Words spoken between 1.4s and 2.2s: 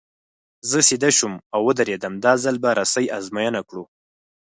او ودرېدم،